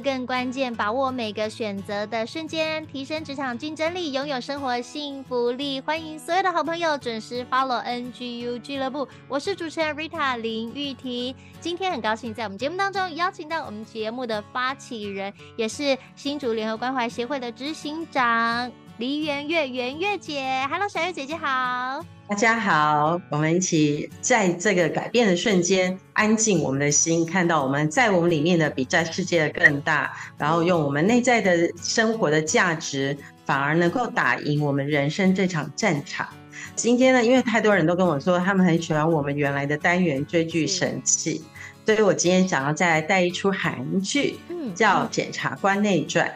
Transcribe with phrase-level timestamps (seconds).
[0.00, 5.80] 更关键，把握每个选择的瞬间，提升职场竞争力，拥有生活幸福力。
[5.80, 11.34] 欢迎所有的好朋友准时 follow NGU 俱乐部，我是主持人 Rita 林玉婷。
[11.60, 20.42] 今天很高兴在我们节目当中邀请到我们节目的发起人，也是新竹联合关怀协会的执行长黎媛月圆月姐。
[20.70, 22.04] Hello，小月姐姐好。
[22.28, 36.28] 大家好，我们一起在这个改变的瞬间，安静我们的心，看到我们在我们里面的比在世界的更大，然后用我们内在的生活的价值，反而能够打赢我们人生这场战场。
[36.76, 41.42] 今天呢，因为太多人都跟我说，他们很喜欢我们原来的单元追剧神器，
[41.86, 44.38] 所以我今天想要再来带一出韩剧，
[44.74, 46.26] 叫《检察官内传》。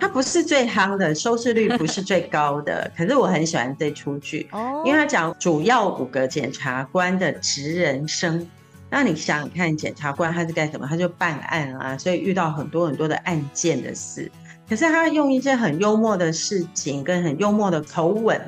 [0.00, 4.48] 它不是最夯的，收视率不是最高的， 可是我很喜欢这出剧，
[4.84, 8.46] 因为它讲主要五个检察官的职人生。
[8.90, 10.86] 那你想想看，检察官他是干什么？
[10.86, 14.30] 他就办案啊，所以遇到很多很多的案件的事。
[14.68, 18.38] 可是他用一些很幽默的事情跟很幽默的口吻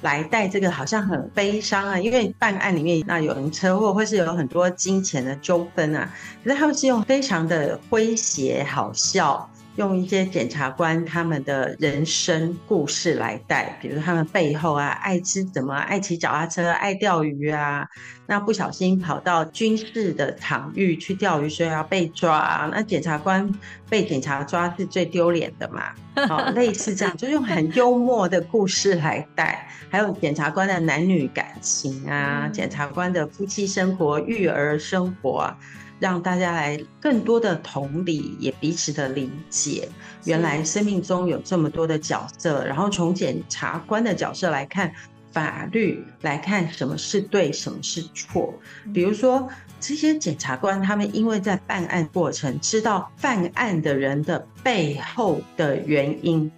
[0.00, 1.96] 来带这个，好像很悲伤啊。
[1.96, 6.12] 因为办案里面那有人车祸，或是有很多金钱的纠纷啊。
[6.42, 9.48] 可是他们是用非常的诙谐好笑。
[9.76, 17.88] 用一些检察官他们的人生故事来带，比如他们背后啊，爱吃什么，爱骑脚踏车，爱钓鱼啊，
[18.26, 22.68] 那不小心跑到军事的场域去钓鱼，所以要被抓。
[22.70, 23.50] 那检察官
[23.88, 25.94] 被警察抓是最丢脸的嘛？
[26.28, 35.56] 好， 类似这样，就用很幽默的故事来带，还有检察官的男女感情啊，检察官的夫妻生活、育儿生活啊。
[36.02, 39.88] 让大家来更多的同理，也彼此的理解。
[40.24, 44.92] 原来生命中有这么多的角色，然后从检察官的角色来看
[45.30, 48.52] 法律，来看什么是对，什么是错。
[48.92, 49.48] 比如说，
[49.78, 56.50] 这些检察官他们因为在办案过程知道犯案的人的背后的原因，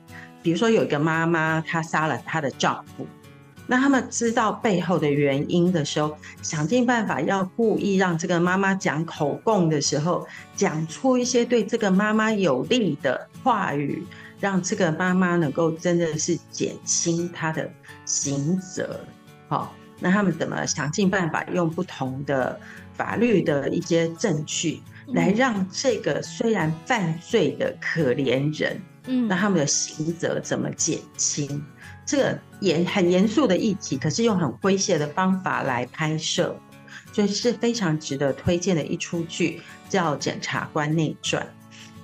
[0.42, 3.06] 比如说有一个妈妈她杀了她的丈夫。
[3.66, 14.04] 那他们知道背后的原因的时候，想尽办法要故意让这个妈妈讲口供的时候，讲出一些对这个妈妈有利的话语，
[14.38, 17.70] 让这个妈妈能够真的是减轻她的
[18.04, 19.00] 刑责。
[19.48, 22.60] 好，那他们怎么想尽办法用不同的
[22.94, 31.64] 法律的一些证据，来让这个虽然犯罪的可怜人，嗯，那他们的刑责怎么减轻？
[32.06, 36.56] 这个严很严肃的议题，可是用很诙谐的方法来拍摄，
[37.12, 41.42] 所以是非常值得推荐的一出剧，叫《检察官内传》。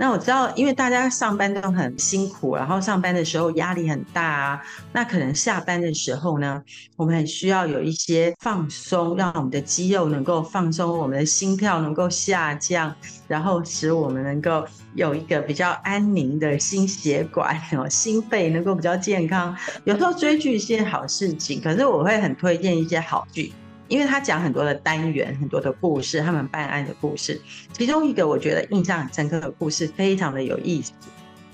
[0.01, 4.63] 那我知道，因为大家上班都很辛苦，然后上班的时候压力很大啊。
[4.95, 6.63] 那可能下班的时候呢，
[6.97, 12.97] 我们很需要有一些放松，让我们的肌肉能够放松，我们的心跳能够下降，
[13.29, 19.55] 然后使我们能够有一个比较安宁的心血管，哦，心肺能够比较健康。
[19.85, 23.53] 有时候追剧是件好事情，可是我会很推荐一些好剧。
[23.91, 27.41] 因为他讲很多的单元，很多的故事，他们办案的故事。
[27.73, 30.93] 其中一个我觉得印象很深刻的故事，非常的有意思，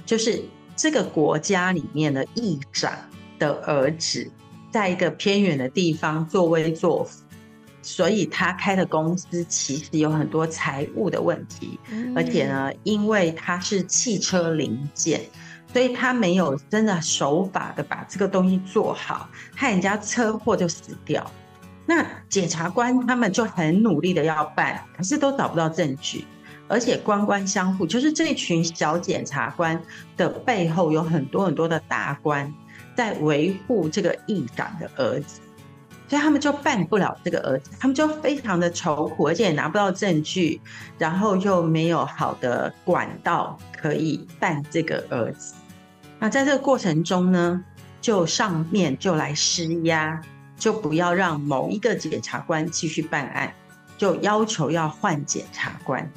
[0.05, 0.45] 就是
[0.77, 2.93] 这个国家里面的议长
[3.39, 4.31] 的儿子，
[4.71, 7.23] 在一个偏远的地方作威作福，
[7.81, 11.81] 所以他开的公司其实有很多财务的问题，
[12.15, 15.23] 而且呢，因为他是汽车零件，
[15.73, 21.25] 所以他没有真的守法的把这个东西做好，害人家车祸就死掉。
[21.87, 26.25] 那检察官他们就很努力的要办，可是都找不到证据，
[26.67, 29.81] 而且官官相护，就是这一群小检察官
[30.17, 32.53] 的背后有很多很多的大官
[32.97, 35.41] 在维护这个议长的儿子，
[36.09, 40.61] 所以他们就办不了这个儿子，他们就非常的愁苦，而且也拿不到证据，
[40.99, 45.55] 然后又没有好的管道可以办这个儿子。
[46.19, 47.63] 那在这个过程中呢，
[48.01, 50.21] 就上面就来施压。
[50.59, 53.53] 就不要让某一个检察官继续办案，
[53.99, 56.11] 就要求要换检察官，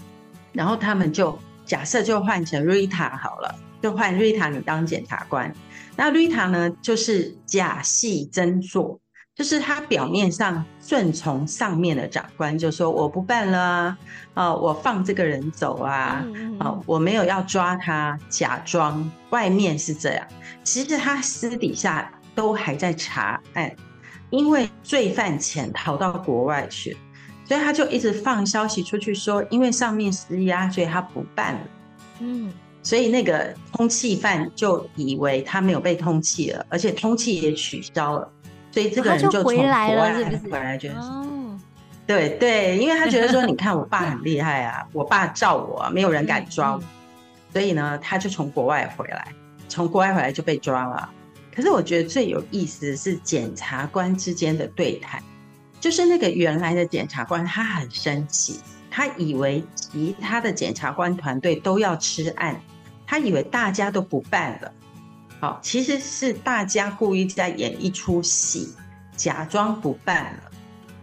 [0.54, 5.54] 然后他们就假设就换成 Rita 好了，就换 Rita 你当检察官。
[5.96, 9.00] 那 Rita 呢，就是假戏真做，
[9.36, 13.98] 就是他表面上顺从上面的长官，就说我不办了啊，
[14.34, 16.26] 啊，我放这个人走啊，
[16.60, 20.26] 啊，我没有要抓他，假装外面是这样，
[20.64, 23.70] 其实他私底下都还在查案，
[24.30, 26.96] 因为罪犯潜逃到国外去，
[27.46, 31.60] 所以他就一直放消息出去说，因为上面施压，所以他不办了。
[32.20, 32.52] 嗯。
[32.82, 38.32] 所以那个通缉犯就以为他没有被通缉了，而且通缉也取消了，
[38.72, 39.96] 所以这个人就从国外回
[40.50, 41.60] 来，觉得哦，
[42.08, 46.82] 对对，因为他觉得说，你看我爸很厉害啊，我爸罩我，没有人敢抓我，
[47.52, 49.28] 所以呢，他就从国外回来，
[49.68, 51.10] 从国外回来就被抓了。
[51.56, 55.22] 可是我觉得最有意思的是检察官之间的对谈，
[55.80, 58.60] 就是那个原来的检察官他很生气。
[58.92, 62.60] 他以为其他的检察官团队都要吃案，
[63.06, 64.74] 他以为大家都不办了。
[65.40, 68.74] 好，其实是大家故意在演一出戏，
[69.16, 70.52] 假装不办了，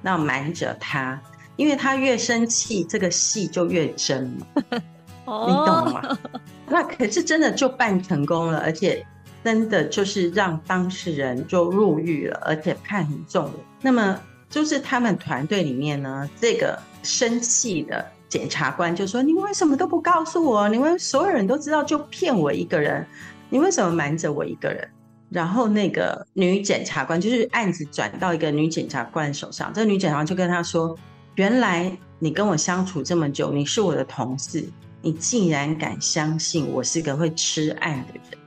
[0.02, 1.20] 那瞒着他，
[1.54, 4.46] 因为他越生气，这个戏就越真嘛。
[5.26, 6.18] 你懂吗？
[6.66, 9.06] 那可是真的就办成功了，而且
[9.46, 13.48] 真的就是让当事人就入狱了，而且判很重。
[13.80, 14.20] 那么
[14.50, 16.78] 就是他们团队里面呢，这个。
[17.06, 20.68] 生气的检察官就说：“你为什么都不告诉我？
[20.68, 23.06] 你们所有人都知道，就骗我一个人，
[23.48, 24.88] 你为什么瞒着我一个人？”
[25.30, 30.98] 然后那个女检察官就是案子转到一个女检察官手上，这个女检察官就跟他说
[31.36, 34.68] ：“原来你跟我相处这么久，你是我的同事，
[35.00, 38.38] 你竟然敢相信我是个会吃案的人。”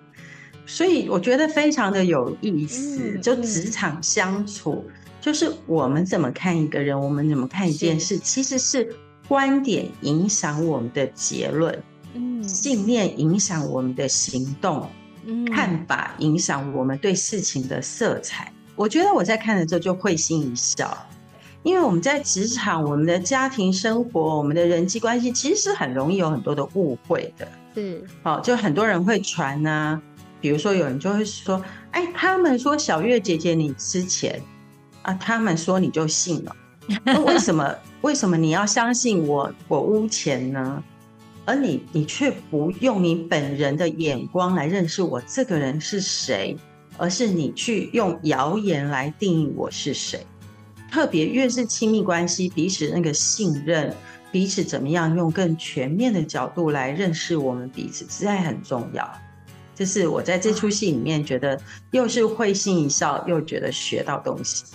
[0.70, 4.86] 所以我觉得非常的有意思，就职场相处。
[5.20, 8.96] 就是我们怎么看一个人，我们怎么看一件事，其实是
[9.28, 11.84] 观点影响我们的结论，
[12.14, 14.88] 嗯，信念影响我们的行动，
[15.26, 18.54] 嗯，看法影响我们对事情的色彩。
[18.76, 20.96] 我觉得我在看的时候就会心一笑，
[21.64, 27.46] 因为我们在职场、我们的家庭生活、我们的人际关系，其实是很容易有很多的误会的。
[27.76, 30.02] 是，好，就很多人会传啊，
[30.42, 34.42] 比如说有人就会说，哎，他们说小月姐姐你之前。
[35.02, 36.54] 啊，他们说你就信了，
[37.06, 37.74] 那为什么？
[38.02, 39.50] 为什么你要相信我？
[39.70, 40.84] 我污钱呢？
[41.46, 46.58] 而你，你却不用你本人的眼光来认识我这个人是谁，
[46.98, 50.20] 而是你去用谣言来定义我是谁。
[50.92, 53.96] 特别越是亲密关系，彼此那个信任，
[54.34, 59.10] 彼此怎么样用更全面的角度来认识我们彼此，实在很重要。
[59.80, 61.58] 这是我在这出戏里面觉得
[61.92, 64.66] 又是会心一笑，又觉得学到东西。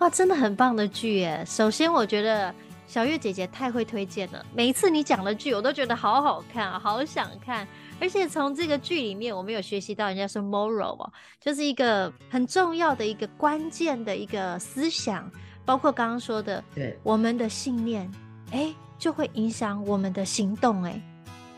[0.00, 1.42] 哇，真的很棒的剧耶！
[1.46, 2.54] 首先，我觉得
[2.86, 4.44] 小月姐姐太会推荐了。
[4.54, 7.66] 每一次你讲的剧，我都觉得好好看啊，好想看。
[7.98, 11.10] 而且从这个剧里面，我们有学习到人家说 moral 哦，
[11.40, 15.32] 就是一个很重要的一个关键的一个思想，
[15.64, 18.12] 包括刚刚说的，对我们的信念，
[18.50, 20.82] 哎，就会影响我们的行动。
[20.82, 21.02] 哎，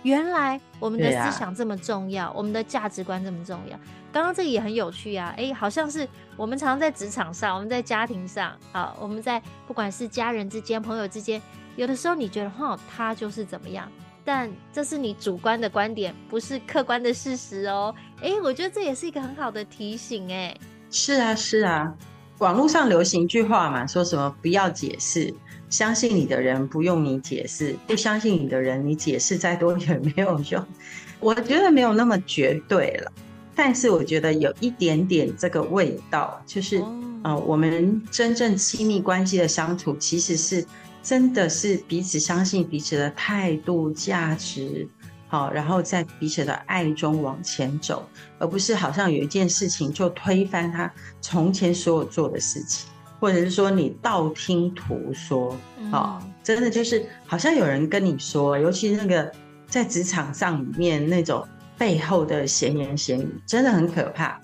[0.03, 3.79] 原来我们的思想这么重要，我们的价值观这么重要。
[4.13, 11.41] 刚刚这个也很有趣啊，哎，好像是我们常常在职场上，我们在家庭上，啊，我们在不管是家人之间、朋友之间，
[11.77, 13.89] 有的时候你觉得哈，他就是怎么样，
[14.25, 17.95] 但这是你主观的观点，不是客观的事实哦。
[18.21, 20.57] 哎，我觉得这也是一个很好的提醒，哎。
[20.91, 21.95] 是啊，是啊，
[22.39, 25.33] 网络上流行一句话嘛，说什么不要解释，
[25.71, 30.67] 相信你的人不用你解释，不相信你的人，你解释再多也没有用。
[31.21, 33.13] 我觉得没有那么绝对了。
[33.55, 36.79] 但是我觉得有一点点这个味道，就是
[37.23, 40.65] 啊、呃，我们真正亲密关系的相处，其实是
[41.03, 44.89] 真的是彼此相信彼此的态度、价值，
[45.29, 48.09] 好，然后在彼此的爱中往前走，
[48.39, 52.89] 而不是好像有一件事情就推翻他从前所有做的事情，
[53.21, 55.57] 或者是说你道听途说，
[55.93, 59.31] 哦，真的就是好像有人跟你说，尤其是那个
[59.69, 61.47] 在职场上里面那种。
[61.81, 64.39] 背后的闲言闲语真的很可怕，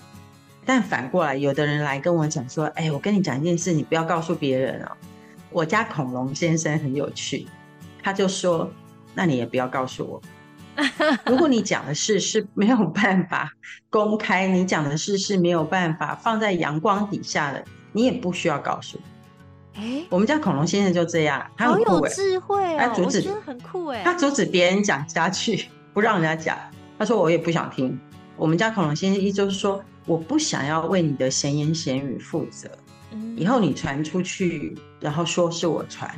[0.65, 4.91] 但反过来，有的人来跟我讲说：“哎，我跟你讲一件事，你不要告诉别人哦。”
[5.53, 7.45] 我家恐龙先生很有趣，
[8.01, 8.67] 他就说
[9.13, 10.19] ：“那你也不要告诉我。
[11.29, 13.53] 如果你讲的事是没有办法
[13.91, 17.63] 公开，你讲的事是没有办法放在阳光底下的，
[17.97, 19.03] 你也不需要告诉我。”
[19.81, 26.57] 哎，我们家恐龙先生就这样，他很有智慧哦，他阻止，我觉得很酷哎，他阻止别人讲下去，不让人家讲。
[26.97, 27.99] 他说：“我也不想听。”
[28.37, 32.69] 我们家恐龙先生意思就是说，我不想要为你的闲言闲语负责。
[33.35, 36.11] 以后你传出去，然后说是我传。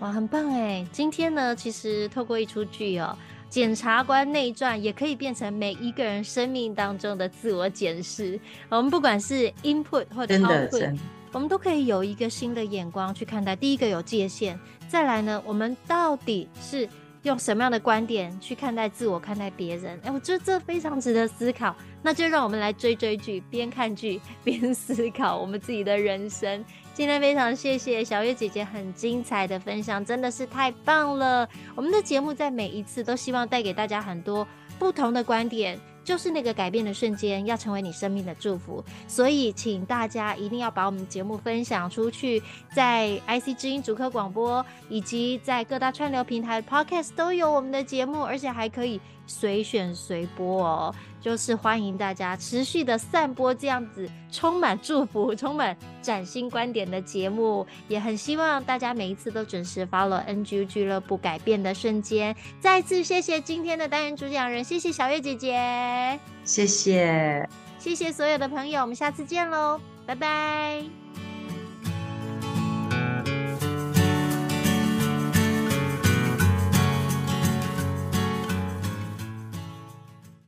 [0.00, 0.86] 哇，很棒哎！
[0.92, 3.16] 今天呢，其实透过一出剧哦，
[3.48, 8.38] 《检察官内传》也可以变成每一个人生命当中的自我检视。
[8.68, 10.96] 我们不管是 input 或者 output，
[11.32, 13.54] 我们都可以有一个新的眼光去看待。
[13.54, 14.58] 第一个有界限，
[14.88, 16.88] 再来呢，我们到底是
[17.22, 19.98] 用什么样的观点去看待自我、看待别人？
[20.04, 21.74] 哎，我觉得这非常值得思考。
[22.00, 26.64] 那就让我们来追追剧，边看剧边思考我们自己的人生。
[26.94, 31.48] 今天非常谢谢小月姐姐很精彩的分享，真的是太棒了。
[31.74, 34.46] 我们的节目在每一次都希望带给大家很多
[34.78, 35.78] 不同的观点。
[36.08, 42.42] 就是那个改变的瞬间，要成为你生命的祝福，所以请大家一定要把我们节目分享出去，
[42.74, 50.92] 在 IC 之音主客广播以及在各大串流平台 Podcast 都有我们的节目，而且还可以随选随播哦。
[51.20, 62.34] 就是欢迎大家持续的散播这样子充满祝福、充满崭新观点的节目，也很希望大家每一次都准时 follow NGU 俱乐部改变的瞬间。
[62.60, 71.07] 再次谢谢今天的单元主讲人，谢谢小月姐姐，谢谢，谢谢所有的朋友，我们下次见喽，拜拜。